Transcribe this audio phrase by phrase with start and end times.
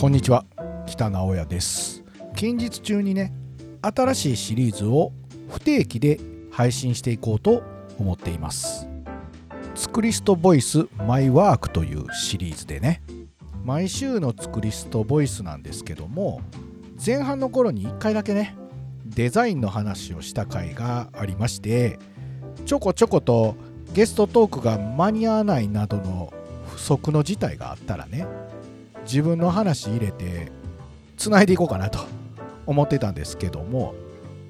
[0.00, 0.46] こんにちは。
[0.86, 2.02] 北直哉です。
[2.34, 3.34] 近日中にね
[3.82, 5.12] 新しいシリーズを
[5.50, 6.18] 不定期で
[6.50, 7.62] 配信していこうと
[7.98, 8.88] 思っています。
[9.74, 13.02] ツクリストボイスマイワークというシリーズでね
[13.62, 16.40] 毎週のツクリストボイスなんですけども
[17.04, 18.56] 前半の頃に1回だけね
[19.04, 21.98] デザインの話をした回がありまして
[22.64, 23.54] ちょこちょこと
[23.92, 26.32] ゲストトークが間に合わないなどの
[26.68, 28.26] 不足の事態があったらね
[29.04, 30.50] 自分の話入れて
[31.16, 32.00] つないでいこうかなと
[32.66, 33.94] 思ってたんですけども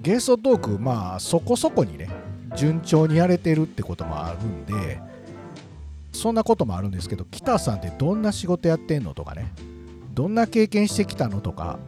[0.00, 2.08] ゲストトークまあそこそこにね
[2.56, 5.00] 順調にやれてるってこともあるんで
[6.12, 9.52] そんなこともあるんですけど北さんってどんな仕事やってんのとかね
[10.12, 11.78] どんな経験してきたのとか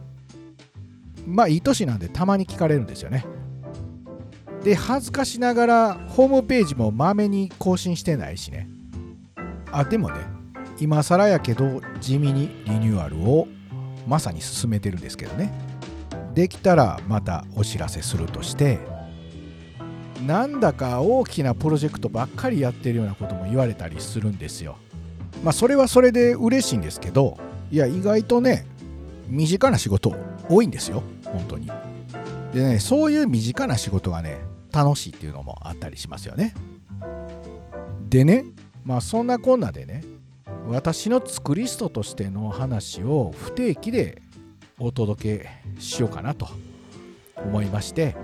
[1.27, 3.25] まあいい年なんでたまに聞かれるんですよね。
[4.63, 8.67] で恥ずかしながらホームページもまめに更新してないしね。
[9.71, 10.34] あでもね
[10.79, 13.47] 今更やけど地味にリニューアルを
[14.07, 15.53] まさに進めてるんですけどね。
[16.33, 18.79] できたらまたお知らせするとして
[20.27, 24.77] なんだか大きなプロジェクトばっかりやってるようなことも言われたりするんですよ。
[25.43, 27.37] まあそれはそれで嬉しいんですけど
[27.71, 28.65] いや意外とね
[29.27, 30.15] 身近な仕事
[30.49, 31.03] 多いんですよ。
[31.25, 31.71] 本当に。
[32.53, 34.39] でねそういう身近な仕事がね
[34.71, 36.53] 楽しいっていうのもあったりしますよね。
[38.09, 38.45] でね
[38.83, 40.03] まあそんなこんなでね
[40.67, 44.21] 私のツクリストとしての話を不定期で
[44.79, 45.49] お届け
[45.79, 46.47] しようかなと
[47.37, 48.15] 思いまして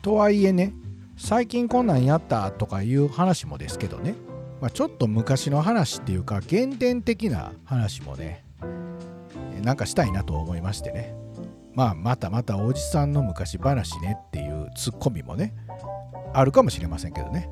[0.00, 0.72] とはいえね
[1.16, 4.14] 最近こんなんやったとかいう話もですけどね、
[4.60, 8.44] まあ、ちょっと昔の話っていうか原点的な話もね
[9.62, 11.14] なんかしたいなと思いましてね。
[11.74, 15.54] まあまたまたおじさんの昔話ねっていうツッコミもね
[16.34, 17.48] あるかもしれませんけどね、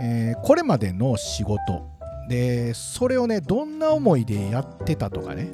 [0.00, 1.60] えー、これまでの仕事
[2.28, 5.50] でそれをねどんな思いでやってたとかね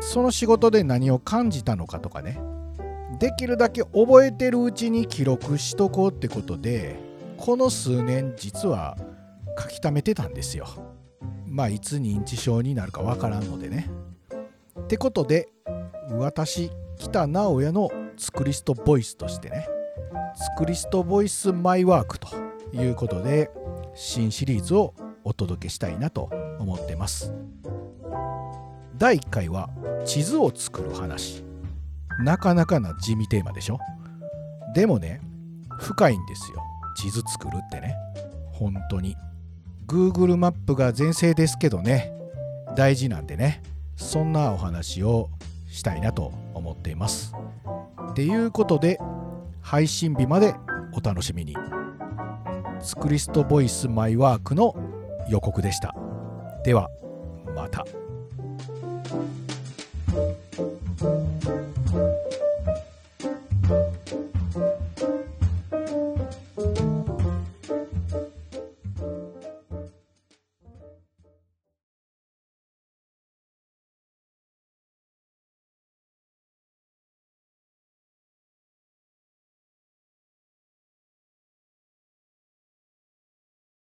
[0.00, 2.40] その仕事で何を感じたのかとかね
[3.18, 6.96] できるだけ覚えてるうちに記録しとこうってことで
[7.36, 8.96] この数年実は
[9.58, 10.66] 書き溜めてたんですよ。
[11.46, 13.90] まあいつ認知症になるかわからんのでね。
[14.80, 15.48] ってことで
[16.10, 19.68] 私北直哉のツクリストボイスとしてね
[20.34, 22.28] ツクリストボイスマイワークと
[22.72, 23.50] いうことで
[23.94, 24.94] 新シリーズを
[25.24, 27.32] お届けしたいなと思ってます。
[28.96, 29.70] 第1回は
[30.04, 31.44] 地図を作る話。
[32.20, 33.78] なかなかな地味テーマでしょ。
[34.74, 35.20] でもね
[35.78, 36.62] 深いんですよ。
[36.96, 37.96] 地図作るってね。
[38.52, 39.16] 本当に。
[39.86, 42.12] Google マップが全盛ですけどね。
[42.76, 43.62] 大事なんでね。
[43.96, 45.30] そんなお話を
[45.68, 47.34] したいなと思っています。
[48.10, 48.98] っていうことで
[49.60, 50.54] 配信日まで
[50.92, 51.56] お楽しみに。
[52.80, 54.74] ツクリストボイスマイワークの
[55.28, 55.94] 予告でした
[56.64, 56.88] では
[57.54, 57.84] また。